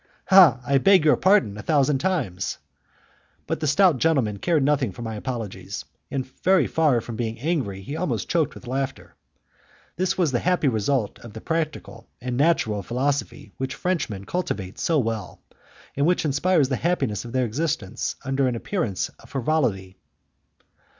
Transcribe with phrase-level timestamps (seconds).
[0.31, 0.59] "Ah!
[0.65, 2.57] I beg your pardon a thousand times!"
[3.45, 7.83] But my stout gentleman cared nothing for my apologies, and very far from being angry
[7.83, 9.13] he almost choked with laughter.
[9.97, 14.97] This was the happy result of the practical and natural philosophy which Frenchmen cultivate so
[14.97, 15.39] well,
[15.95, 19.97] and which insures the happiness of their existence under an appearance of frivolity!